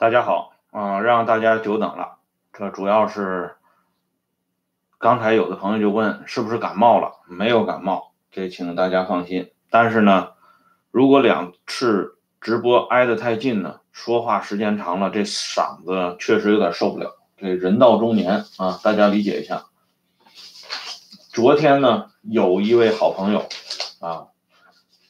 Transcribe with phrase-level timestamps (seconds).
[0.00, 2.16] 大家好啊、让大家久等了。
[2.54, 3.56] 这主要是
[4.98, 7.20] 刚才有的朋友就问是不是感冒了？
[7.26, 9.52] 没有感冒，这请大家放心。
[9.68, 10.30] 但是呢，
[10.90, 17.18] 如果两次直播挨得太近呢，说话时间长了，这嗓子确实有点受不了。
[17.36, 19.66] 这人到中年啊，大家理解一下。
[21.30, 23.46] 昨天呢，有一位好朋友
[24.00, 24.28] 啊，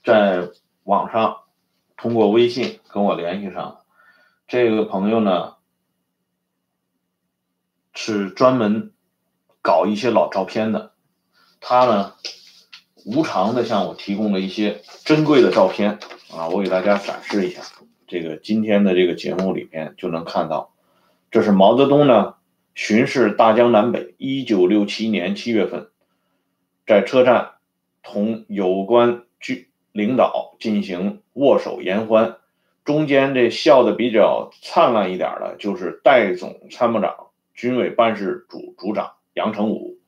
[0.02, 0.48] 在
[0.82, 1.42] 网上
[1.96, 3.76] 通过微信跟我联系上。
[4.50, 5.54] 这个朋友呢，
[7.94, 8.90] 是专门
[9.62, 10.90] 搞一些老照片的。
[11.60, 12.14] 他呢，
[13.06, 16.00] 无偿的向我提供了一些珍贵的照片
[16.32, 17.62] 啊，我给大家展示一下。
[18.08, 20.74] 这个今天的这个节目里面就能看到，
[21.30, 22.34] 这是毛泽东呢
[22.74, 25.90] 巡视大江南北，一九六七年七月份，
[26.88, 27.52] 在车站
[28.02, 32.38] 同有关局领导进行握手言欢。
[32.90, 40.00] 中间这笑的比较灿烂一点的，就是代总参谋长、军委办事组组长杨成武。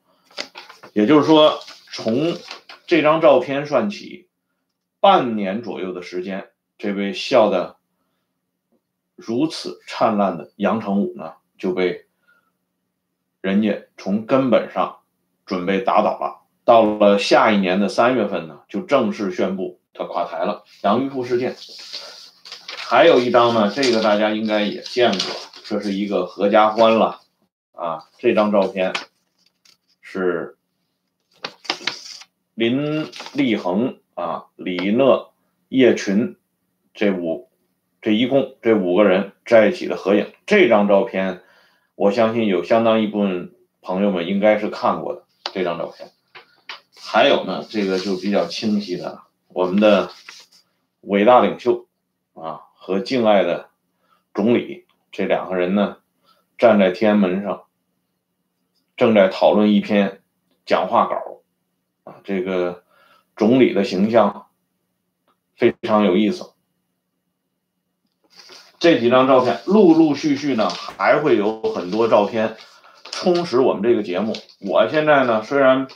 [0.93, 1.61] 也就是说，
[1.93, 2.37] 从
[2.89, 4.27] 这张照片算起，
[4.99, 7.77] 半年左右的时间，这位笑的
[9.15, 12.07] 如此灿烂的杨成武呢，就被
[13.41, 14.97] 人家从根本上
[15.47, 16.43] 准备打倒了。
[16.65, 20.65] 到了下一年的三月份呢，就正式宣布他垮台了。
[20.83, 21.55] 杨玉富事件。
[22.93, 25.21] 还有一张呢，这个大家应该也见过，
[25.65, 27.23] 这是一个合家欢了
[27.73, 28.05] 啊。
[28.19, 28.93] 这张照片
[30.03, 30.59] 是
[32.55, 35.33] 林立恒啊、李讷、
[35.71, 36.37] 叶群
[36.93, 37.49] 这五
[38.03, 40.31] 这一共这五个人在一起的合影。
[40.45, 41.41] 这张照片，
[41.95, 46.11] 我相信有相当一部分朋友们应该是看过的这张照片。
[46.95, 50.11] 还有呢，这个就比较清晰的，我们的
[51.01, 51.87] 伟大领袖
[52.35, 52.69] 啊。
[52.85, 53.69] 和敬爱的
[54.35, 55.99] 总理这两个人呢，
[56.59, 57.63] 站在天安门上，
[58.97, 60.21] 正在讨论一篇
[60.67, 61.43] 讲话稿
[62.03, 62.17] 啊。
[62.25, 62.83] 这个
[63.37, 64.47] 总理的形象
[65.57, 66.55] 非常有意思。
[68.81, 72.57] 这几张照片陆陆续续呢，还会有很多照片
[73.13, 74.35] 充实我们这个节目。
[74.59, 75.87] 我现在呢，虽然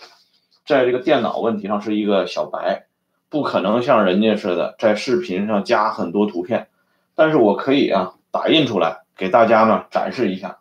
[0.65, 2.87] 在这个电脑问题上是一个小白，
[3.29, 6.69] 不可能像人家似的在视频上加很多图片。
[7.17, 10.61] 但是我可以啊，打印出来给大家呢展示一下，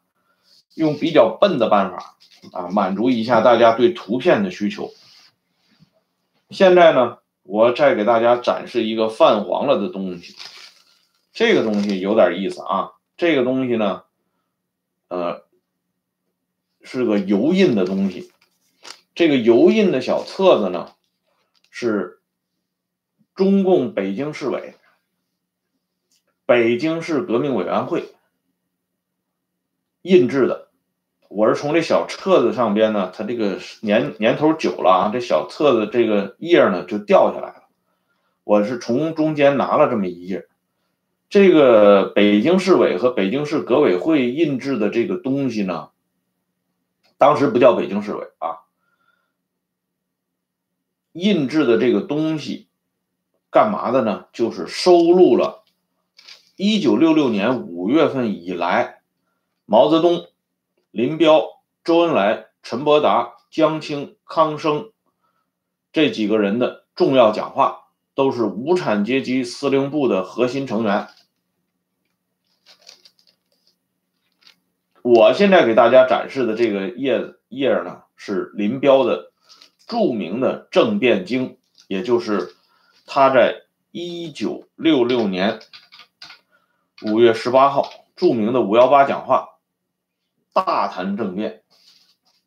[0.73, 2.17] 用比较笨的办法
[2.53, 4.91] 啊，满足一下大家对图片的需求。
[6.49, 10.35] 现在呢，我再给大家展示一个泛黄了的东西，
[11.33, 12.91] 这个东西有点意思啊。
[13.17, 14.03] 这个东西呢，
[15.09, 15.43] 呃，
[16.81, 18.31] 是个油印的东西。
[19.13, 20.91] 这个油印的小册子呢，
[21.69, 22.19] 是
[23.33, 24.75] 中共北京市委。
[26.47, 28.13] 北京市革命委员会
[30.03, 30.67] 印制的，
[31.27, 37.63] 我是从这小册子上边呢，它这个年年头久了啊，这小册子这个页呢就掉下来了。
[38.43, 40.47] 我是从中间拿了这么一页，
[41.29, 45.89] 这个北京市委和北京市革委会印制的这个东西呢，
[47.17, 48.59] 当时不叫北京市委啊，
[51.11, 52.67] 印制的这个东西
[53.49, 54.27] 干嘛的呢？
[54.31, 55.64] 就是收录了。
[56.57, 59.01] 一九六六年五月份以来，
[59.65, 60.27] 毛泽东、
[60.91, 64.91] 林彪、周恩来、陈伯达、江青、康生
[65.91, 71.09] 这几个人的重要讲话，都是无产阶级司令部的核心成员。
[75.01, 79.33] 我现在给大家展示的这个页页呢，是林彪的
[79.85, 81.57] 著名的政变经，
[81.89, 82.55] 也就是
[83.05, 85.59] 他在一九六六年。
[87.07, 89.59] 五月十八号，著名的五幺八讲话，
[90.53, 91.61] 大谈政变。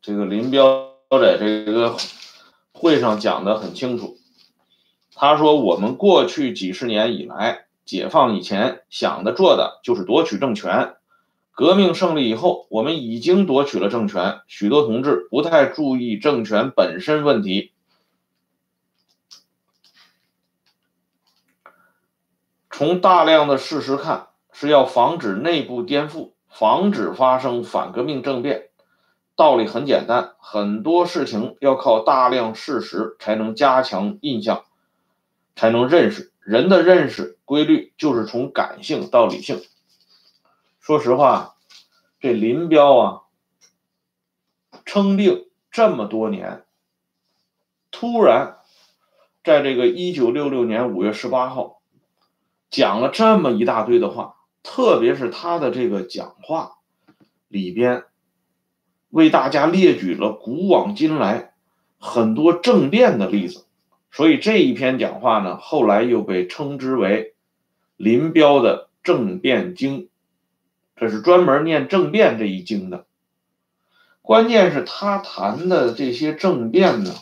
[0.01, 1.95] 这个林彪在这个
[2.73, 4.17] 会上讲的很清楚，
[5.15, 10.97] 他说：“我们过去几十年以来，解放以前想的做的就是夺取政权。
[11.51, 17.71] 革命胜利以后，我们已经夺取了政权，许多同志不太注意政权本身问题。
[22.69, 24.25] 从大量的事实看。”
[24.61, 28.71] 是要防止内部颠覆，防止发生反革命政变。
[29.37, 34.65] 道理很简单，很多事情要靠大量事实才能加强印象，
[35.55, 36.33] 才能认识。
[36.41, 39.61] 人的认识规律就是从感性到理性。
[40.81, 41.55] 说实话，
[42.19, 43.21] 这林彪啊，
[44.83, 46.65] 称病这么多年，
[47.91, 48.57] 突然
[49.41, 51.79] 在这个一九六六年五月十八号，
[52.69, 54.35] 讲了这么一大堆的话。
[54.79, 56.77] 特别是他的这个讲话
[57.49, 58.05] 里边，
[59.09, 61.53] 为大家列举了古往今来
[61.97, 63.65] 很多政变的例子，
[64.09, 67.35] 所以这一篇讲话呢，后来又被称之为
[67.97, 70.07] 林彪的政变经，
[70.95, 73.05] 这是专门念政变这一经的。
[74.21, 77.13] 关键是，他谈的这些政变呢，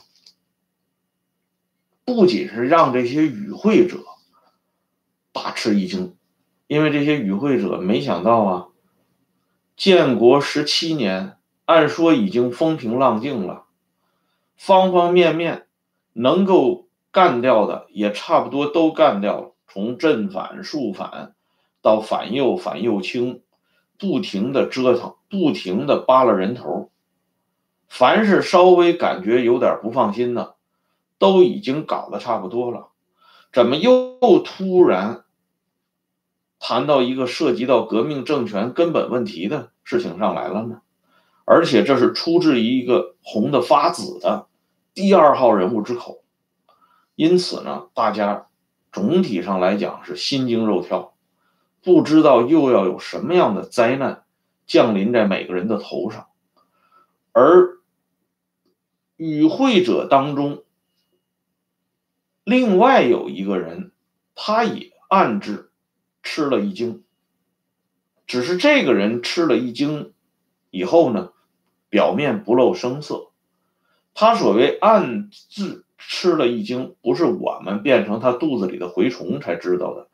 [2.06, 3.98] 不仅是让这些与会者
[5.32, 6.16] 大吃一惊，
[6.68, 8.68] 因为这些与会者没想到啊，
[9.76, 13.64] 建国十七年，按说已经风平浪静了，
[14.58, 15.68] 方方面面
[16.14, 21.36] 能够干掉的也差不多都干掉了，从正反、肃反
[21.82, 23.42] 到反右、反右倾，
[23.98, 26.92] 不停的折腾，不停的扒拉人头。
[27.88, 30.56] 凡是稍微感觉有点不放心的，
[31.18, 32.90] 都已经搞得差不多了，
[33.54, 35.24] 怎么又突然
[36.60, 40.82] 谈到一个涉及到革命政权根本问题的事情上来了呢？
[41.46, 44.48] 而且这是出自于一个红的发紫的
[44.94, 46.24] 第二号人物之口，
[47.16, 48.48] 因此呢，大家
[48.92, 51.14] 总体上来讲是心惊肉跳，
[51.84, 54.24] 不知道又要有什么样的灾难
[54.66, 56.28] 降临在每个人的头上，
[57.32, 57.76] 而。
[59.20, 60.64] 与会者当中，
[62.44, 63.92] 另外有一个人，
[64.36, 65.67] 他也暗自
[66.30, 67.06] 吃了一惊。
[68.26, 70.14] 只是这个人吃了一惊
[70.70, 71.32] 以后呢，
[71.88, 73.32] 表面不露声色。
[74.14, 80.10] 他所谓暗自吃了一惊，不是我们变成他肚子里的蛔虫才知道的，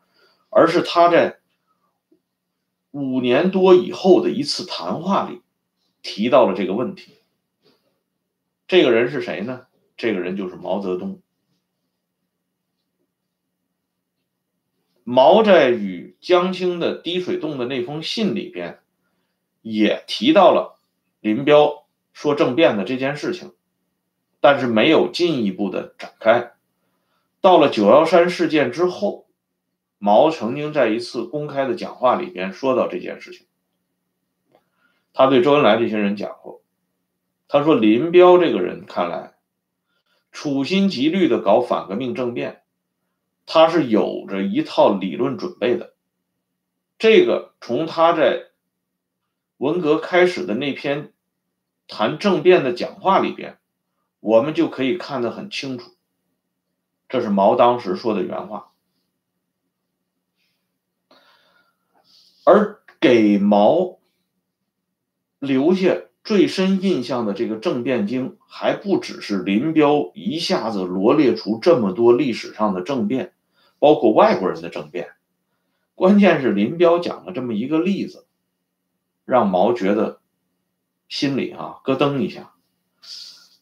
[0.50, 1.40] 而是他在
[2.92, 5.42] 五年多以后的一次谈话里
[6.00, 7.16] 提到了这个问题。
[8.68, 9.66] 这个人是谁呢？
[9.96, 11.20] 这个人就是毛泽东。
[15.02, 18.78] 毛在与江青的滴水洞的那封信里边，
[19.60, 20.80] 也提到了
[21.20, 21.84] 林彪
[22.14, 23.52] 说政变的这件事情，
[24.40, 26.52] 但是没有进一步的展开。
[27.42, 29.26] 到了九幺三事件之后，
[29.98, 33.46] 毛曾经在一次公开的讲话里边说到这件事情，
[35.12, 36.62] 他对周恩来这些人讲过。
[37.48, 39.34] 他说：“林彪这个人看来
[40.32, 42.62] 处心积虑的搞反革命政变，
[43.44, 45.93] 他是有着一套理论准备的。
[47.04, 48.46] 这个从他在
[49.58, 51.12] 文革开始的那篇
[51.86, 53.58] 谈政变的讲话里边，
[54.20, 55.92] 我们就可以看得很清楚。
[57.10, 58.70] 这是毛当时说的原话，
[62.46, 63.98] 而给毛
[65.40, 73.34] 留下。”最深印象的这个政变经，还不只是林彪一下子罗列出这么多历史上的政变，
[73.78, 75.13] 包括外国人的政变。
[75.94, 78.26] 关键是林彪讲了这么一个例子，
[79.24, 80.20] 让毛觉得
[81.08, 82.52] 心里啊咯噔一下。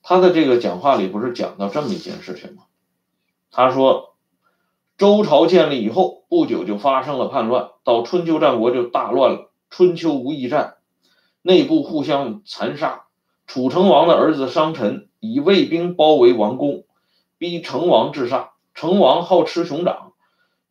[0.02, 2.64] 他的这个讲话里不是讲到这么一件事情吗？
[3.50, 4.16] 他说，
[4.96, 9.50] 周朝建立以后不久就发生了叛乱，到春秋战国就大乱了。
[9.68, 10.76] 春秋无义战。
[11.42, 13.06] 内部互相残杀，
[13.46, 16.84] 楚成王的儿子商臣以卫兵包围王宫，
[17.36, 18.52] 逼成王自杀。
[18.74, 20.11] 成王好吃熊掌，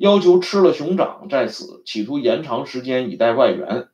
[0.02, 3.88] 要求吃了熊掌再死，企图延长时间以待外援。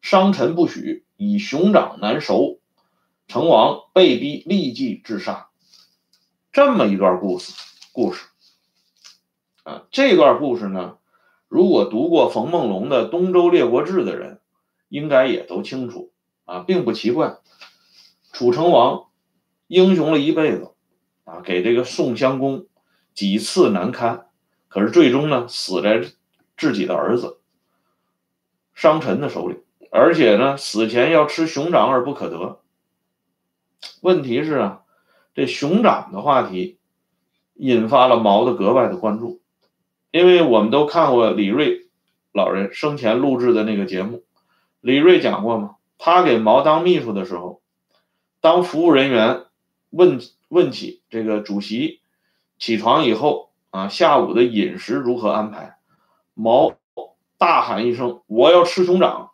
[0.00, 2.60] 商臣不许，以熊掌难熟，
[3.28, 5.48] 成王被逼立即自杀。
[6.50, 7.52] 这么一段故事，
[7.92, 8.24] 故事
[9.64, 10.96] 啊，这段故事呢，
[11.46, 14.40] 如果读过冯梦龙的《东周列国志》的人，
[14.88, 16.10] 应该也都清楚。
[16.46, 17.36] 啊，并不奇怪。
[18.32, 19.08] 楚成王
[19.66, 20.72] 英雄了一辈子，
[21.24, 22.64] 啊，给这个宋襄公
[23.12, 24.29] 几次难堪，
[24.70, 26.00] 可是最终呢，死在
[26.56, 27.38] 自己的儿子
[28.72, 29.56] 商臣的手里，
[29.90, 32.60] 而且呢，死前要吃熊掌而不可得。
[34.00, 34.82] 问题是啊，
[35.34, 36.78] 这熊掌的话题
[37.54, 39.42] 引发了毛的格外的关注，
[40.12, 41.88] 因为我们都看过李瑞
[42.32, 44.22] 老人生前录制的那个节目，
[44.80, 45.76] 李瑞讲过吗？
[45.98, 47.60] 他给毛当秘书的时候，
[48.40, 49.46] 当服务人员
[49.90, 52.00] 问问起这个主席
[52.58, 55.78] 起床以后啊，下午的饮食如何安排，
[56.34, 56.74] 毛
[57.38, 59.30] 大喊一声：“我要吃熊掌！”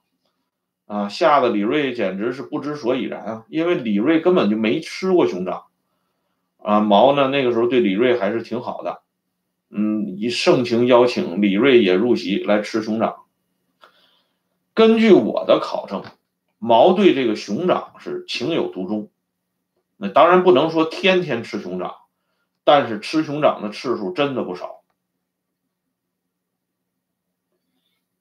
[0.87, 5.65] 啊，吓得李瑞简直是不知所以然啊，因为李瑞根本就没吃过熊掌
[6.59, 6.81] 啊。
[6.81, 9.03] 毛呢，那个时候对李瑞还是挺好的，
[9.71, 13.17] 嗯，以盛情邀请李瑞也入席来吃熊掌。
[14.75, 16.03] 根据我的考证。
[16.59, 19.11] 毛对这个熊掌是情有独钟，
[19.99, 21.97] 那当然不能说天天吃熊掌，
[22.67, 24.83] 但是吃熊掌的次数真的不少。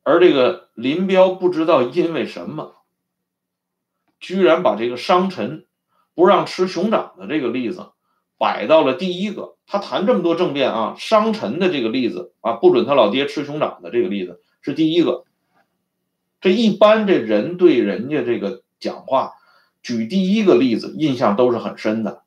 [0.04, 2.76] 而这个林彪不知道因为什么，
[4.20, 5.66] 居然把这个商臣
[6.14, 7.90] 不让吃熊掌的这个例子
[8.38, 9.56] 摆到了第一个。
[9.66, 15.26] 他谈这么多政变啊，商臣的这个例子啊，不准他老爹吃熊掌的这个例子是第一个。
[16.40, 19.34] 这一般这人对人家这个讲话，
[19.82, 22.25] 举第一个例子印象都是很深的。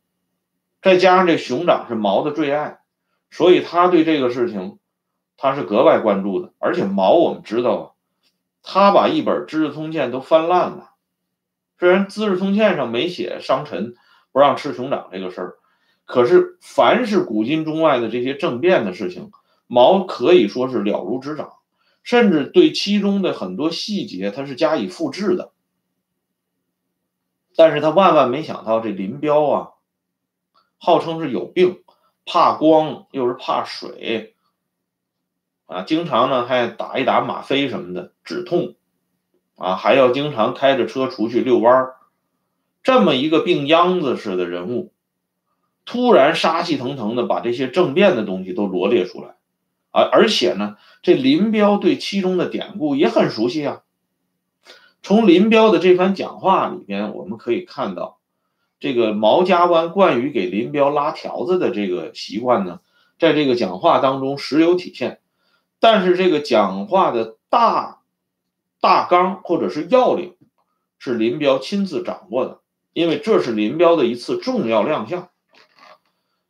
[0.82, 2.78] 再加上这熊掌是毛的最爱，
[3.30, 4.78] 所以他对这个事情
[5.36, 6.52] 他是格外关注的。
[6.58, 7.84] 而且毛我们知道啊，
[8.62, 10.90] 他把一本《资治通鉴》都翻烂了。
[11.78, 13.94] 虽然《资治通鉴》上没写商臣
[14.32, 15.54] 不让吃熊掌这个事儿。
[16.04, 19.30] 可是，凡是古今中外的这些政变的事情，
[19.66, 21.52] 毛可以说是了如指掌，
[22.02, 25.52] 甚至对其中的很多细节，他是加以复制的。
[27.54, 29.68] 但是他万万没想到，这林彪啊，
[30.78, 31.82] 号称是有病，
[32.24, 34.34] 怕光又是怕水，
[35.66, 38.74] 啊，经常呢还打一打吗啡什么的止痛，
[39.56, 41.96] 啊，还要经常开着车出去遛弯儿，
[42.82, 44.92] 这么一个病秧子似的人物。
[45.84, 49.36] 突然杀气腾腾的把这些政变的东西都罗列出来，
[49.90, 53.82] 啊，而且呢，这林彪对其中的典故也很熟悉啊。
[55.02, 58.17] 从林彪的这番讲话里边，我们可以看到，
[58.80, 62.80] 这个毛家湾惯于给林彪拉条子的这个习惯呢，
[63.18, 65.20] 在这个讲话当中时有体现。
[65.80, 68.00] 但是这个讲话的大
[68.80, 70.34] 大纲或者是要领，
[70.98, 72.60] 是林彪亲自掌握的，
[72.92, 75.28] 因为这是林彪的一次重要亮相。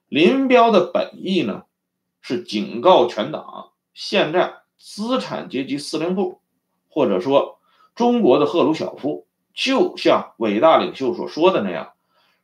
[0.09, 1.65] 林彪的本意呢，
[2.23, 6.41] 是警告全党，现在资产阶级司令部，
[6.89, 7.59] 或者说
[7.95, 11.93] 中国的赫鲁晓夫，就像伟大领袖所说的那样，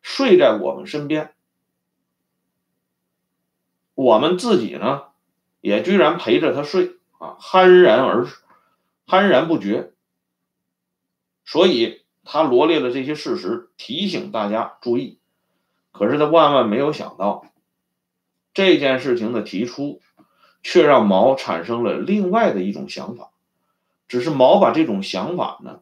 [0.04, 1.32] 睡在我们身边，
[3.94, 5.04] 我们自己呢，
[5.62, 8.26] 也居然陪着他睡啊，酣然而
[9.06, 9.92] 酣然不觉。
[11.46, 15.18] 所以他罗列了这些事实，提醒大家注意。
[15.90, 17.46] 可是他万万没有想到。
[18.52, 20.02] 这件事情的提出，
[20.62, 23.30] 却让毛产生了另外的一种想法，
[24.06, 25.80] 只是毛把这种想法呢，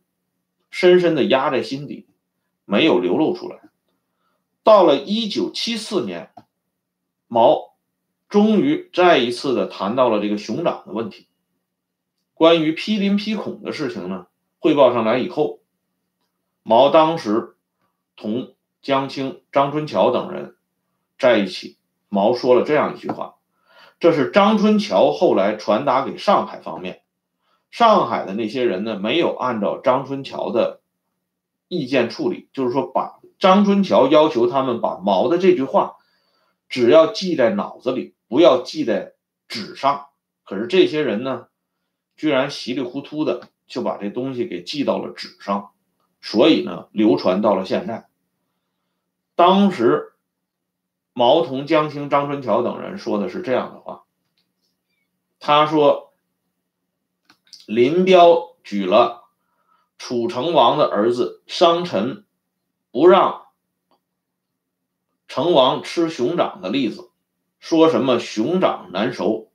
[0.71, 2.07] 深深的压在心底，
[2.64, 3.72] 没有流露出来。
[4.64, 6.31] 到了一九七四年，
[7.26, 7.75] 毛
[8.28, 11.28] 终于再一次的谈到了这个熊掌的问题。
[12.35, 14.26] 关于批林批孔的事情呢，
[14.59, 15.61] 汇报上来以后，
[16.62, 17.57] 毛当时
[18.16, 20.57] 同江青、张春桥等人
[21.19, 21.78] 在一起。
[22.09, 23.37] 毛说了这样一句话，
[23.99, 27.02] 这是张春桥后来传达给上海方面，
[27.71, 30.83] 上海的那些人呢没有按照张春桥的
[31.69, 35.97] 意见处理，就是说把张春桥要求他们把毛的这句话
[36.69, 39.15] 只要记在脑子里，不要记在
[39.49, 40.07] 纸上。
[40.45, 41.49] 可是这些人呢，
[42.17, 45.73] 居然稀里糊涂的就把这东西给记到了纸上，
[46.21, 48.07] 所以呢流传到了现在。
[49.35, 50.09] 当时。
[51.15, 54.05] 毛同、江青、张春桥等人说的是这样的话。
[55.39, 56.15] 他说
[57.69, 59.25] ：“林彪举了
[59.99, 62.25] 楚成王的儿子商臣
[62.93, 63.47] 不让
[65.27, 67.11] 成王吃熊掌的例子，
[67.59, 69.51] 说什么熊掌难熟，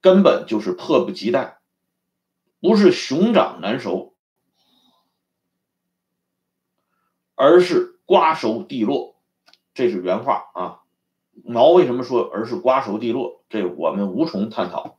[0.00, 1.58] 根本就是迫不及待，
[2.60, 4.14] 不是熊掌难熟，
[7.34, 9.16] 而是瓜熟蒂落。”
[9.72, 10.80] 这是原话啊，
[11.44, 13.42] 毛为什么说而是瓜熟蒂落？
[13.48, 14.98] 这我们无从探讨。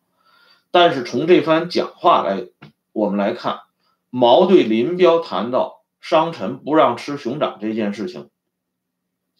[0.71, 2.47] 但是从这番讲话来，
[2.91, 3.59] 我们来看，
[4.09, 8.29] 毛对林彪谈到商臣不让吃熊掌这件事情，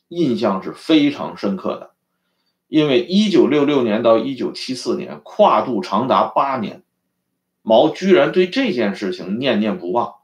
[0.08, 1.92] 印象是非常深刻的。
[2.68, 6.84] 因为一九六六年到一九七四年跨度长达八年，
[7.62, 10.16] 毛居然对这件事情念念不忘，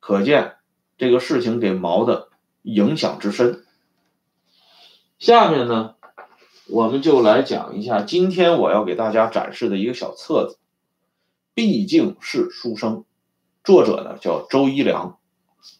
[0.00, 0.56] 可见
[0.96, 2.30] 这个事情给毛的
[2.62, 3.64] 影响之深。
[5.20, 5.94] 下面呢，
[6.68, 10.58] 我们就来讲一下今天我要给大家展示的一个小册子，
[11.54, 13.04] 毕竟是书生，
[13.62, 15.18] 作者呢叫周一良，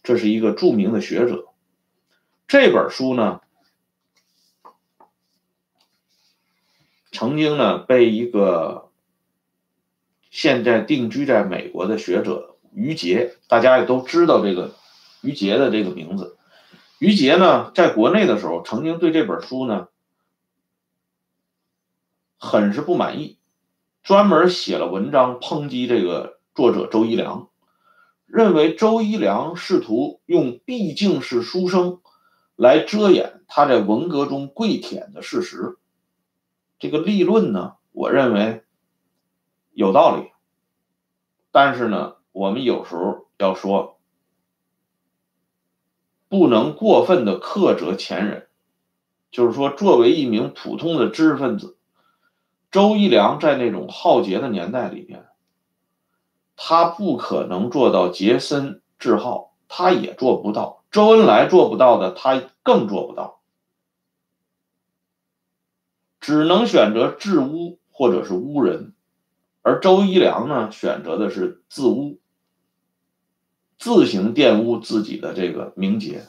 [0.02, 1.46] 这是一个著名的学者。
[2.46, 3.40] 这本书呢，
[7.12, 8.90] 曾经呢被一个
[10.30, 14.74] 现在定居在美国的学者于杰，大家也都知道这个
[15.20, 16.36] 于杰的这个名字。
[16.98, 19.88] 于杰呢，在国内的时候，曾经对这本书呢，
[22.38, 23.38] 很是不满意，
[24.02, 27.47] 专门写了文章抨击这个作者周一良，
[28.28, 32.00] 认为周一良试图用毕竟是书生
[32.54, 35.78] 来遮掩他在文革中跪舔的事实。
[36.78, 38.62] 这个立论呢，我认为
[39.72, 40.30] 有道理，
[41.50, 43.98] 但是呢，我们有时候要说，
[46.28, 48.48] 不能过分的苛责前人。
[49.30, 51.76] 就是说，作为一名普通的知识分子，
[52.70, 55.27] 周一良在那种浩劫的年代里面，
[56.68, 60.84] 他不可能做到洁身自好，他也做不到。
[60.90, 63.40] 周恩来做不到的，他更做不到，
[66.20, 68.92] 只能选择治污或者是污人。
[69.62, 72.20] 而周一良呢，选择的是自污，
[73.78, 76.26] 自行玷污自己的这个名节。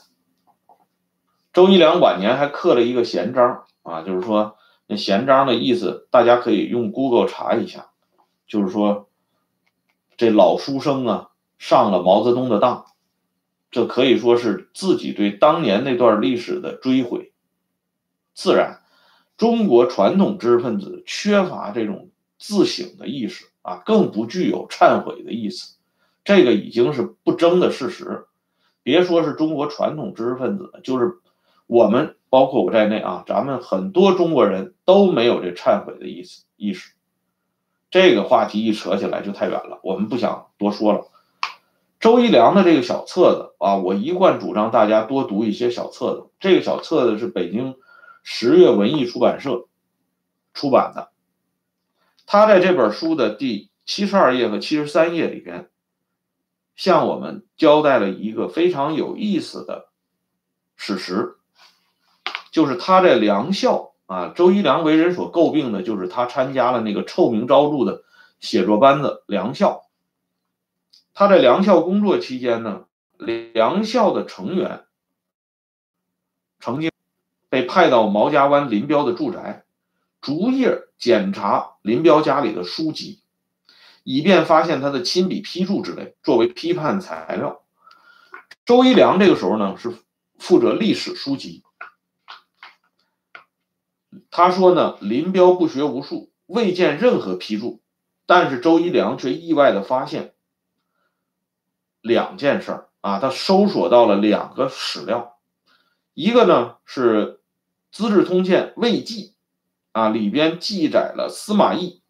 [1.51, 4.55] 周一良晚年还刻了一个闲章啊，就是说
[4.87, 7.89] 那闲章的意思，大家可以用 Google 查一下，
[8.47, 9.08] 就是说
[10.19, 12.87] 这老书生啊上了毛泽东的当，
[13.71, 17.31] 这可以说是自己对当年那段历史的追悔。
[18.33, 18.81] 自然，
[19.37, 25.77] 中国传统知识分子缺乏这种自省的意识啊，更不具有忏悔的意思，
[26.25, 28.25] 这个已经是不争的事实。
[28.83, 31.19] 别说是中国传统知识分子，就是。
[31.65, 36.93] 我们包括我在内啊，咱们很多中国人都没有这忏悔的意思意识。
[37.89, 41.07] 这个话题一扯起来就太远了，我们不想多说了。
[41.99, 46.29] 周一良的这个小册子啊，我一贯主张大家多读一些小册子。
[46.39, 47.75] 这个小册子是北京
[48.23, 49.67] 十月文艺出版社
[50.53, 51.09] 出版的。
[52.25, 55.69] 他在这本书的第七十二页和七十三页里边，
[56.75, 59.89] 向我们交代了一个非常有意思的
[60.77, 61.37] 史实。
[62.51, 68.01] 就是他在梁校啊，周一良为人所诟病的，就是他参加了那个臭名昭著的
[68.39, 69.83] 写作班子梁校。
[71.13, 72.85] 他在梁校工作期间呢，
[73.19, 74.85] 梁校的成员
[76.59, 76.89] 曾经
[77.49, 79.63] 被派到毛家湾林彪的住宅，
[80.21, 83.21] 逐页检查林彪家里的书籍，
[84.03, 87.61] 以便发现他的亲笔批注之类，作为批判材料。
[88.65, 89.93] 周一良这个时候呢，是
[90.39, 91.61] 负责历史书籍。
[94.31, 97.81] 他说呢，林彪不学无术，未见任何批注，
[98.25, 100.33] 但是周一良却意外的发现
[102.01, 105.37] 两件事儿啊，他搜索到了两个史料，
[106.13, 107.25] 一个呢是
[107.91, 109.27] 《资治通鉴魏记》，
[109.91, 112.01] 啊里边记载了司马懿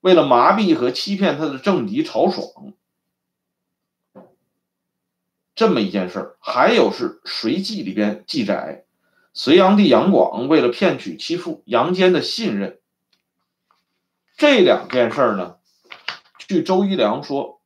[0.00, 2.74] 为了麻痹和欺骗他的政敌曹爽
[5.54, 8.86] 这么一件事儿，还有是《隋记》里边记载。
[9.34, 12.80] 隋炀帝杨广为了骗取其父杨坚的信任，
[14.36, 15.56] 这两件事儿呢，
[16.36, 17.62] 据周一良说，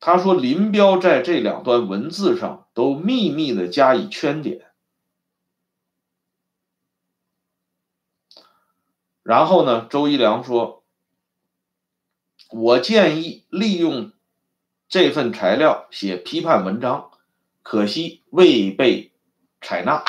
[0.00, 4.72] 他说林彪在这两段文字上都秘密的加以圈点，
[9.22, 10.82] 然后呢，周一良说，
[12.50, 14.12] 我建议利用
[14.88, 17.10] 这份材料写批判文章，
[17.62, 19.13] 可惜未被。
[19.64, 20.04] 采纳，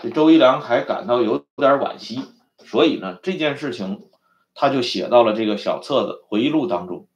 [0.00, 2.22] 这周一良还感到有点惋惜，
[2.64, 4.08] 所以呢，这件事情
[4.54, 7.06] 他就写到了这个小册子回忆录当中。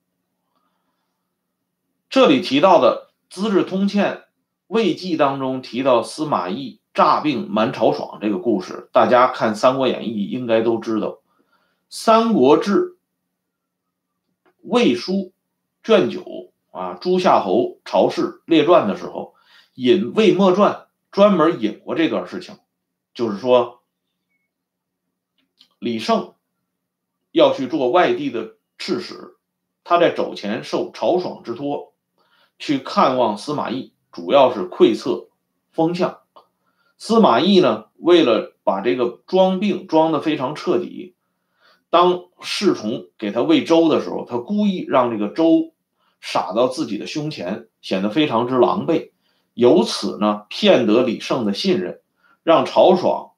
[2.11, 4.25] 这里提到的《资治通鉴
[4.67, 11.09] 魏记》当中提到司马懿诈病瞒曹爽这个故事，大家看《三国演义》应该都知道，
[11.89, 12.91] 《三国志》
[14.61, 15.33] 魏书
[15.83, 19.33] 卷九啊，诸夏侯曹氏列传的时候。
[19.77, 20.73] 引《魏末传》
[21.11, 22.59] 专门引过这段事情，
[23.13, 23.83] 就是说，
[25.79, 26.33] 李胜
[27.31, 29.37] 要去做外地的刺史，
[29.85, 31.93] 他在走前受曹爽之托
[32.59, 35.29] 去看望司马懿，主要是窥测
[35.71, 36.21] 风向。
[36.97, 41.15] 司马懿呢，为了把这个装病装的非常彻底，
[41.91, 45.75] 当侍从给他喂粥的时候，他故意让这个粥
[46.23, 49.13] 洒到自己的胸前，显得非常之狼狈。
[49.57, 52.03] 由此呢，骗得李胜的信任，
[52.43, 53.31] 让曹爽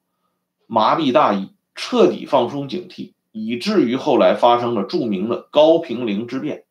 [0.67, 6.65] 麻痹大意，彻底放松警惕，以至于后来发生了著名的高平陵之变。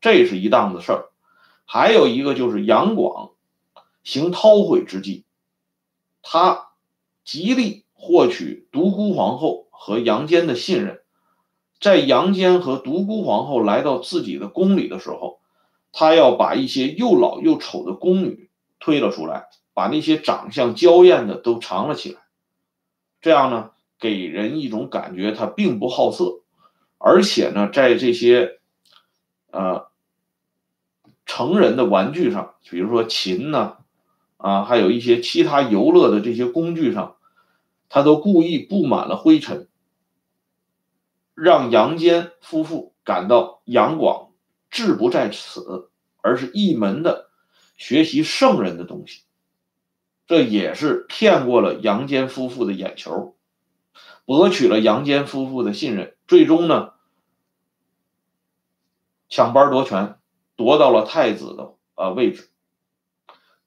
[0.00, 1.10] 这是一档子事儿。
[1.64, 3.30] 还有一个就是杨广
[4.02, 5.24] 行韬晦之计，
[6.20, 6.70] 他
[7.24, 11.02] 极力获取独孤皇后和杨坚的信任。
[11.80, 15.39] 在杨坚和独孤皇后来到自己的宫里的时候。
[15.92, 22.20] 他要把一些又老又丑的宫女推了出来，把那些长相娇艳的都藏了起来，
[23.20, 26.40] 这样呢，给人一种感觉他并不好色，
[26.98, 28.60] 而且呢，在这些
[29.50, 29.88] 呃
[31.26, 33.78] 成人的玩具上，比如说琴呢，
[34.36, 37.16] 啊，还有一些其他游乐的这些工具上，
[37.88, 39.68] 他都故意布满了灰尘，
[41.34, 44.29] 让杨坚夫妇感到杨广
[44.70, 45.90] 志不在此，
[46.22, 47.30] 而是一门的
[47.76, 49.22] 学习圣人的东西，
[50.26, 53.36] 这也是骗过了杨坚夫妇的眼球，
[54.24, 56.92] 博取了杨坚夫妇的信任，最终呢，
[59.28, 60.18] 抢班夺权，
[60.56, 62.50] 夺到了太子的呃位置。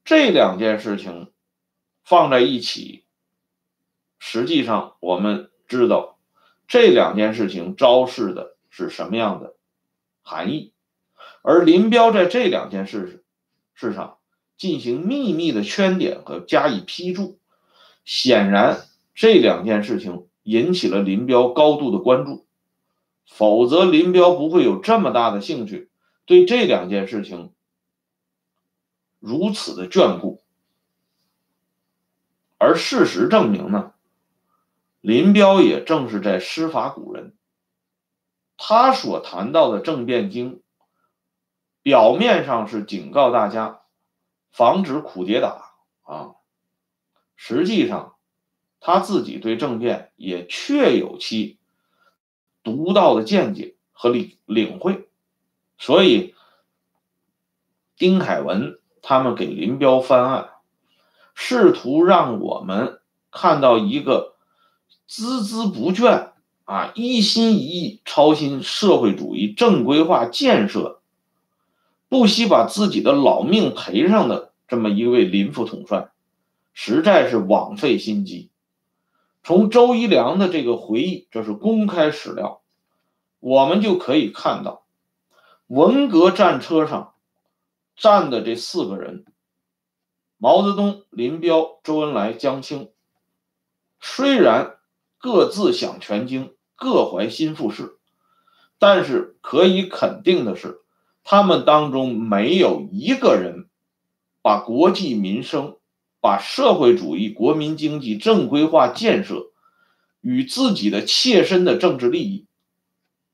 [0.06, 1.32] 这两件事情
[2.04, 3.06] 放在一起，
[4.20, 6.18] 实际上我们知道
[6.68, 9.56] 这两件事情昭示的是什么样的
[10.22, 10.74] 含义，
[11.43, 13.23] 而林彪在这两件事
[13.75, 14.17] 事上
[14.58, 17.38] 进行秘密的圈点和加以批注，
[18.06, 22.47] 显然这两件事情引起了林彪高度的关注，
[23.29, 25.89] 否则林彪不会有这么大的兴趣
[26.25, 27.51] 对这两件事情。
[29.19, 30.41] 如此的眷顾，
[32.58, 33.91] 而事实证明呢，
[35.01, 37.36] 林彪也正是在师法古人。
[38.56, 40.62] 他所谈到的政变经，
[41.84, 43.82] 表面上是警告大家
[44.52, 46.32] 防止苦跌打啊，
[47.36, 48.15] 实际上
[48.80, 51.60] 他自己对政变也确有其
[52.63, 55.08] 独到的见解和领领会，
[55.78, 56.34] 所以
[57.96, 58.80] 丁凯文。
[59.06, 60.52] 他们给林彪翻案，
[61.36, 64.38] 试图让我们看到一个
[65.10, 66.32] 孜孜不倦
[66.63, 71.02] 啊、一心一意操心社会主义正规化建设、
[72.13, 76.12] 不惜把自己的老命赔上的这么一位林副统帅，
[76.71, 78.52] 实在是枉费心机。
[79.43, 82.62] 从周一良的这个回忆，这是公开史料，
[83.39, 84.86] 我们就可以看到，
[85.65, 87.15] 文革战车上。
[87.95, 89.26] 站的这四个人，
[90.38, 92.91] 毛泽东、林彪、周恩来、江青，
[93.99, 94.78] 虽然
[95.17, 97.97] 各自想全京，各怀心腹事，
[98.78, 100.83] 但是可以肯定的是，
[101.23, 103.69] 他们当中没有一个人
[104.41, 105.77] 把国计民生、
[106.19, 109.51] 把社会主义国民经济正规化建设
[110.21, 112.45] 与自己的切身的政治利益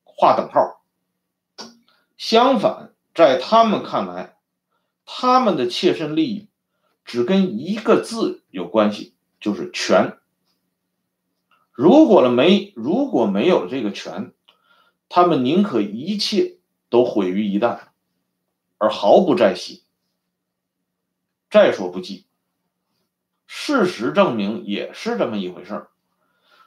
[0.03, 0.83] 划等号。
[2.17, 4.35] 相反，在他们看来，
[5.05, 6.47] 他们的切身利益
[7.05, 10.17] 只跟一个字有关系，就是权。
[11.71, 14.33] 如果了没如果没有这个权，
[15.07, 16.58] 他们宁可一切
[16.89, 17.79] 都毁于一旦，
[18.77, 19.83] 而毫不在惜。
[21.49, 22.25] 再说不计，
[23.47, 25.89] 事实证明也是这么一回事儿。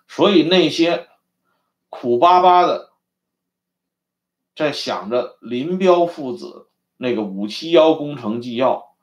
[0.08, 1.08] 所以那些
[1.88, 2.92] 苦巴巴的
[4.56, 6.68] 在想着林彪父子。
[6.98, 8.94] 那个五七幺工程纪要，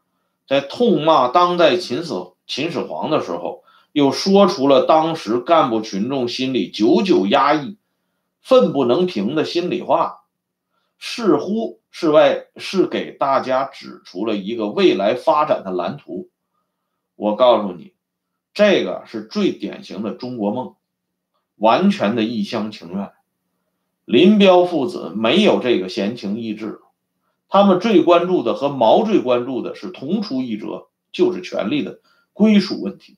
[0.47, 2.13] 在痛骂当代秦始
[2.47, 7.77] 秦始皇的时候，又说出了当时干部群众心里久久压抑、
[8.39, 10.18] 愤不能平的心里话，
[10.99, 16.29] 似乎是外是给大家指出了一个未来发展的蓝图。
[17.15, 17.93] 我告诉你，
[18.53, 20.75] 这个是最典型的中国梦，
[21.55, 23.11] 完全的一厢情愿。
[24.05, 26.81] 林彪父子没有这个闲情逸致。
[27.47, 31.99] 他们最关注的和毛最关注的是同出一辙，就是权力的
[32.33, 33.17] 归属问题。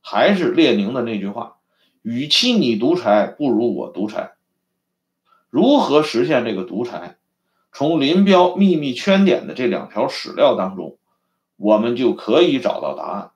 [0.00, 1.58] 还是列宁的那句话
[2.00, 4.32] ：“与其你独裁，不如我独裁。”
[5.50, 7.16] 如何实现这个独裁？
[7.72, 10.98] 从林彪秘密圈点的这两条史料当中，
[11.56, 13.30] 我们就可以找到答案。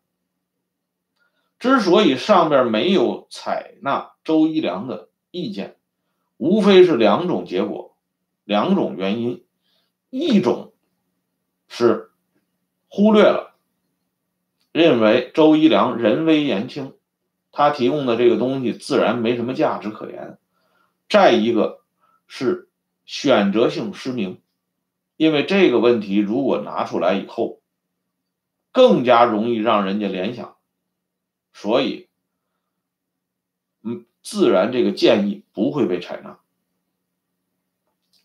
[1.59, 5.77] 之所以上边没有采纳周一良的意见，
[6.39, 7.95] 无非是两种结果。
[8.45, 9.45] 两种原因，
[10.11, 10.73] 一种
[11.69, 12.11] 是
[12.89, 13.55] 忽略了，
[14.73, 16.95] 认为周一良人微言轻，
[17.53, 20.39] 他提供的这个东西自然没什么价值可言；
[21.09, 21.82] 再一个
[22.35, 22.71] 是
[23.05, 24.41] 选择性失明，
[25.19, 27.61] 因为这个问题如果拿出来以后，
[28.73, 30.57] 更加容易让人家联想，
[31.53, 32.09] 所以，
[33.83, 36.39] 嗯，自然这个建议不会被采纳。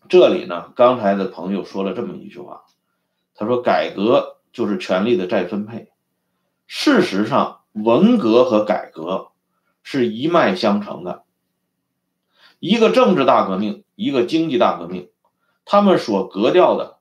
[0.08, 2.64] 这里呢，刚才的朋友说了这么一句话，
[3.34, 5.90] 他说：“改革就是权力的再分配。”
[6.66, 9.32] 事实上，文革和改革
[9.82, 11.24] 是一脉相承的，
[12.58, 15.10] 一个政治大革命，一个经济大革命，
[15.64, 16.98] 他们所革掉的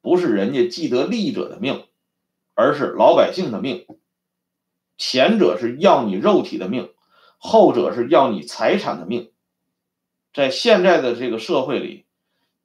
[0.00, 1.84] 不是人家既得利益者的命，
[2.54, 3.86] 而是老百姓的命。
[4.98, 6.90] 前者是要你肉体的命，
[7.38, 9.30] 后者是要你财产的命。
[10.32, 12.04] 在现在的这个社会里。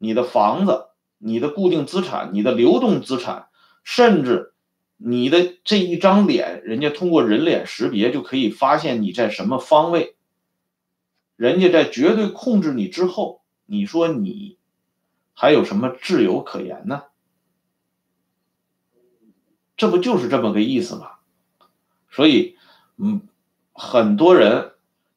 [0.03, 0.85] 你的房子、
[1.19, 3.49] 你的固定资产、你的流动资产，
[3.83, 4.51] 甚至
[4.97, 10.15] 你的这一张脸，人家通过人脸识别就可以发现你在什么方位。
[11.41, 14.59] 人家在绝对控制你之后，你说你
[15.33, 17.05] 还有什么自由可言呢？
[19.75, 21.13] 这不就是这么个意思吗？
[22.11, 22.57] 所以，
[22.97, 23.27] 嗯，
[23.73, 24.73] 很多人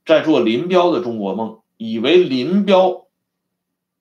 [0.06, 3.06] 在做林彪的中国梦，以为林彪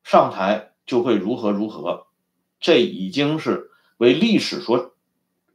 [0.06, 2.08] 上台就会如何如何，
[2.62, 4.96] 这已经是为历史所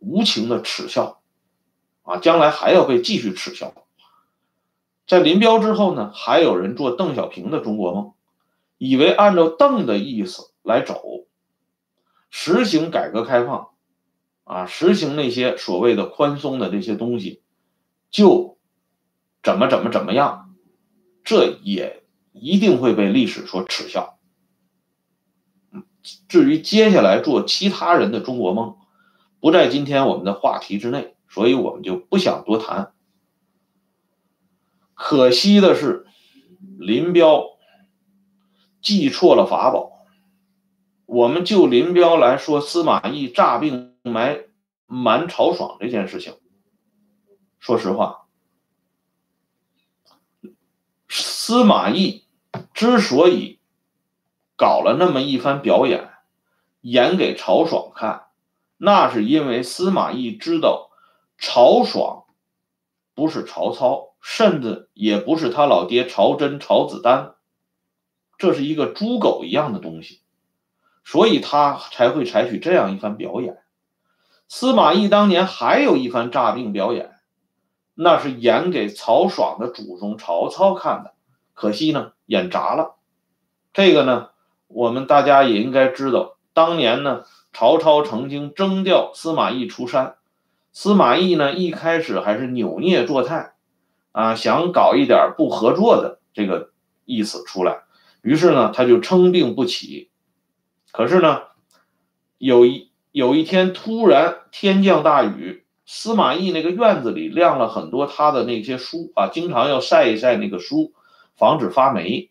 [0.00, 1.22] 无情的耻笑
[2.02, 2.18] 啊！
[2.18, 3.72] 将来还要被继续耻笑。
[5.08, 8.12] 在林彪之后呢，还有人做邓小平的中国梦，
[8.76, 11.02] 以为按照邓的意思来走，
[12.30, 13.70] 实行改革开放。
[14.44, 17.42] 啊，实行那些所谓的宽松的这些东西，
[18.10, 18.56] 就
[19.42, 20.54] 怎么怎么怎么样，
[21.22, 24.18] 这也一定会被历史所耻笑。
[26.28, 28.78] 至于接下来做其他人的中国梦，
[29.38, 32.94] 不在今天我们的话题之内，所以我们就不想多谈。
[34.98, 36.06] 可惜的是，
[36.78, 37.56] 林彪
[38.82, 39.92] 记错了法宝。
[41.06, 43.94] 我们就林彪来说，司马懿诈病。
[44.04, 44.44] 埋
[44.86, 46.38] 瞒曹爽这件事情，
[47.58, 48.26] 说实话，
[51.10, 52.24] 司马懿
[52.72, 53.60] 之所以
[54.56, 56.08] 搞了那么一番表演，
[56.80, 58.28] 演给曹爽看，
[58.78, 60.88] 那是因为司马懿知道
[61.36, 62.24] 曹爽
[63.14, 67.34] 不是曹操，甚至也不是他老爹曹真、曹子丹，
[68.36, 70.20] 这是一个猪狗一样的东西，
[71.04, 73.58] 所以他才会采取这样一番表演。
[74.48, 77.12] 司马懿当年还有一番诈病表演，
[77.94, 81.12] 那是演给曹爽的祖宗曹操看的，
[81.52, 82.96] 可惜呢演砸了。
[83.72, 84.30] 这个呢，
[84.66, 90.16] 我们大家也应该知道，当年呢曹操曾经征调司马懿出山，
[90.72, 93.52] 司马懿呢一开始还是扭捏作态，
[94.18, 96.70] 啊想搞一点不合作的这个
[97.04, 97.82] 意思出来，
[98.22, 100.10] 于是呢他就称病不起。
[100.92, 101.42] 可是呢
[102.38, 102.88] 有一。
[103.10, 110.92] 有一天突然天降大雨，司马懿那个院子里晾了很多他的那些书啊，经常要晒一晒那个书，
[111.36, 112.30] 防止发霉。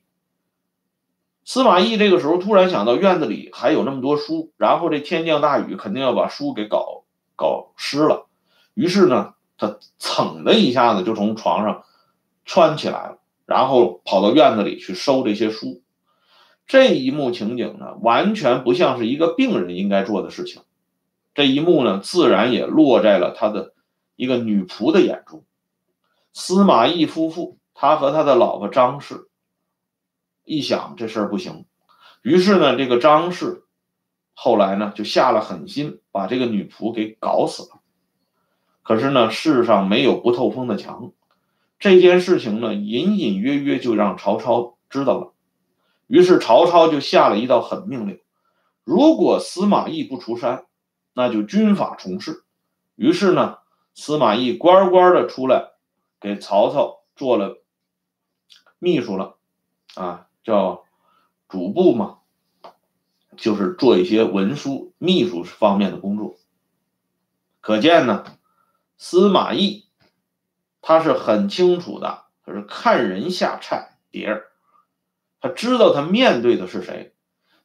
[1.44, 7.04] 司马懿这个时候突然想到院子里还有那么多书，然后这天降大雨肯定要把书给搞
[7.36, 8.28] 搞湿了，
[8.76, 11.84] 于是呢，他噌的一下子就从床上
[12.46, 15.82] 穿起来了，然后跑到院子里去收这些书。
[16.66, 20.62] 这一幕情景呢，完全不像是一个病人应该做的事情。
[21.34, 23.74] 这一幕呢，自然也落在了他的
[24.16, 25.44] 一个女仆的眼中。
[26.34, 29.30] 司马懿夫妇，他和他的老婆张氏
[30.44, 31.66] 一想这事儿不行，
[32.22, 33.64] 于是呢，这个张氏
[34.34, 37.77] 后来呢就下了狠心，把这个女仆给搞死了。
[38.88, 41.12] 可是呢，世上没有不透风的墙，
[41.78, 45.34] 这件事情呢，隐隐约约就让曹操知道了。
[46.08, 48.22] 于是曹操就下了一道狠命令：
[48.86, 50.68] 如果司马懿不出山，
[51.14, 52.46] 那就军法从事，
[52.96, 53.58] 于是呢，
[53.94, 55.72] 司马懿乖乖的出来，
[56.22, 57.62] 给曹操做了
[58.80, 59.36] 秘书了，
[59.96, 60.86] 啊，叫
[61.50, 62.20] 主簿嘛，
[63.36, 66.38] 就是做一些文书、秘书方面的工作。
[67.60, 68.24] 可见呢，
[68.98, 69.86] 司马懿
[70.82, 74.48] 他是很清楚的，他是看人下菜碟儿，
[75.40, 77.14] 他知道他面对的是谁，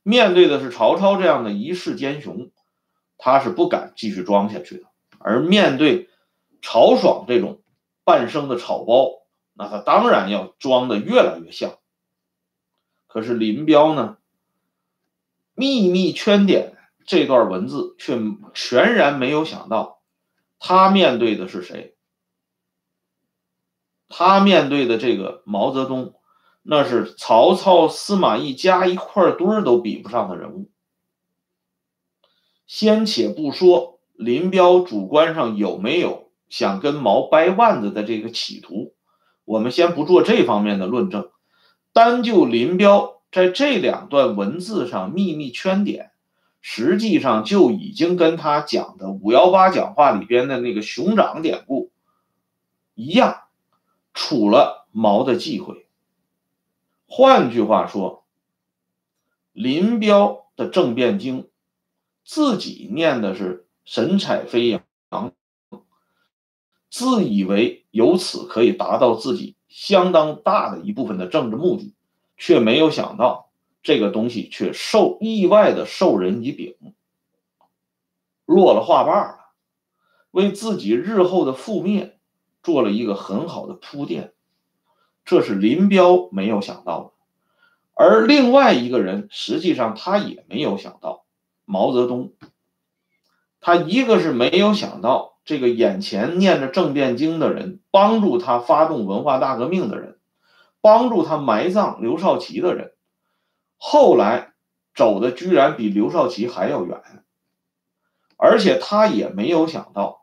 [0.02, 2.50] 面对的是曹操这样的一世奸雄。
[3.24, 4.88] 他是不敢继续装下去的，
[5.20, 6.10] 而面对
[6.60, 7.62] 曹爽这种
[8.02, 11.78] 半生的草包，那他当然要装的越来越像。
[13.06, 14.16] 可是林彪呢，
[15.54, 18.18] 秘密圈点这段文字却
[18.54, 20.01] 全然没有想到，
[20.64, 21.96] 他面对的是谁？
[24.08, 26.14] 他面对的这个毛泽东，
[26.62, 30.70] 那是曹操、司马懿加一块堆儿都比不上的人物。
[32.68, 38.94] 先且不说林彪主观上有没有想跟毛掰腕子的这个企图，
[39.44, 41.32] 我们先不做这方面的论证，
[41.92, 46.11] 单就林彪在这两段文字上秘密圈点，
[46.62, 51.90] 实际上就已经跟他讲的五幺八讲话里边的那个熊掌典故
[52.94, 53.42] 一样，
[54.14, 55.86] 处了毛的忌讳。
[57.06, 58.24] 换句话说，
[59.52, 61.50] 林彪的政变经。
[62.24, 65.32] 自己念的是神采飞扬，
[66.88, 71.96] 自以为由此可以达到自己相当大的一部分的政治目的，
[72.36, 73.50] 却没有想到
[73.82, 76.76] 这个东西却受意外的授人以柄，
[78.44, 79.38] 落了话瓣了，
[80.30, 82.18] 为自己日后的覆灭
[82.62, 84.32] 做了一个很好的铺垫。
[85.24, 87.10] 这是林彪没有想到的。
[87.94, 91.24] 而另外一个人，实际上他也没有想到，
[91.64, 92.32] 毛泽东，
[93.60, 100.18] 他一个是没有想到这个眼前念着政变经的人，帮助他发动文化大革命的人，
[100.80, 102.91] 帮助他埋葬刘少奇的人，
[103.84, 104.52] 后来
[104.94, 107.02] 走的居然比刘少奇还要远，
[108.36, 110.22] 而且他也没有想到，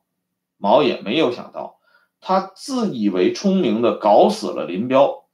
[0.56, 1.78] 毛也没有想到，
[2.22, 5.26] 他自以为聪明的搞死了林彪。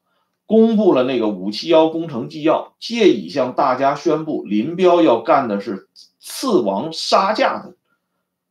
[0.48, 5.88] 公布了那个五七幺工程纪要，借以向大家宣布林彪要干的是
[6.20, 7.76] 刺王杀驾的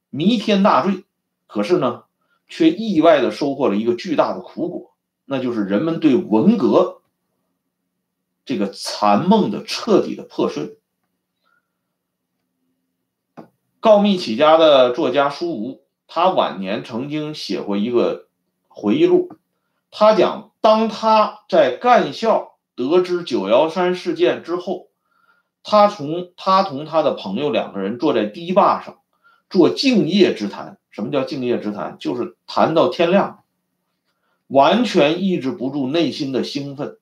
[0.08, 1.02] 弥天大罪。
[1.48, 2.04] 可是呢，
[2.46, 7.00] 却意外的收获了一个巨大的苦果，那就是人们对文革
[8.44, 10.78] 这个残梦的彻底的破碎。
[13.80, 18.28] 告密起家的作家舒吾，他晚年曾经写过一个
[18.68, 19.36] 回忆录，
[19.90, 20.50] 他讲。
[20.60, 24.88] 当他在干校得知九幺三事件之后，
[25.62, 29.00] 他从他同他的朋友两个人坐在堤坝上
[29.50, 30.78] 做敬业之谈。
[30.88, 31.98] 什么叫敬业之谈？
[31.98, 33.44] 就是谈到天亮，
[34.46, 36.96] 完全抑制不住内心的兴奋，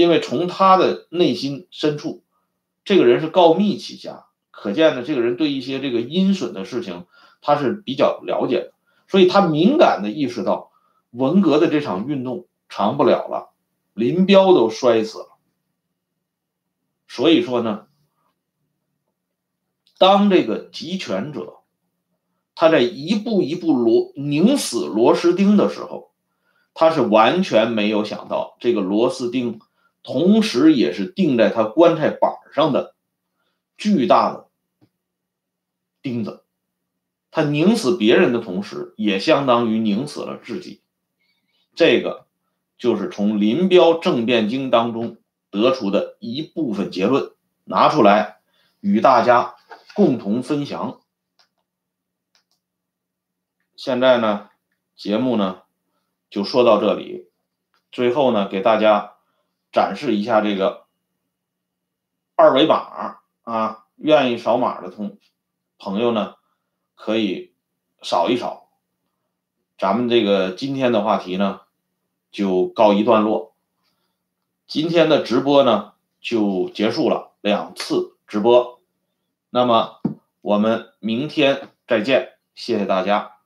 [0.00, 2.24] 因为从他的内心深处，
[2.84, 7.06] 这个人是告密起家，可见呢，这个人对一些这个阴损的事情
[7.40, 8.72] 他是比较了解的，
[9.08, 10.70] 所以他敏感的意识到
[11.10, 12.46] 文革的这场运动。
[12.72, 13.50] 长不了了，
[13.94, 15.26] 林彪都摔死了。
[17.08, 17.88] 所以说呢，
[19.98, 21.54] 当这个集权者
[22.54, 26.12] 他在一步一步螺拧死螺丝钉的时候，
[26.72, 29.58] 他是完全没有想到这个螺丝钉，
[30.02, 32.94] 同时也是钉在他棺材板上的
[33.76, 34.48] 巨大的
[36.02, 36.44] 钉子。
[37.30, 40.80] 他拧死别人的同时，也相当于拧死了自己。
[41.74, 42.26] 这个。
[42.80, 45.18] 就是从林彪政变经当中
[45.50, 47.32] 得出的一部分结论，
[47.64, 48.40] 拿出来
[48.80, 49.54] 与大家
[49.94, 50.98] 共同分享。
[53.76, 54.48] 现在呢，
[54.96, 55.60] 节目呢
[56.30, 57.28] 就说到这里，
[57.92, 59.16] 最后呢给大家
[59.72, 60.86] 展示一下这个
[62.36, 65.18] 二维码啊，愿意扫码的同
[65.78, 66.34] 朋友呢
[66.94, 67.52] 可以
[68.02, 68.68] 扫一扫。
[69.78, 71.60] 咱们这个今天的话题呢。
[72.32, 73.56] 就告一段落，
[74.68, 78.80] 今天的直播呢就结束了，两次直播，
[79.50, 80.00] 那么
[80.40, 83.39] 我们明天再见，谢谢大家。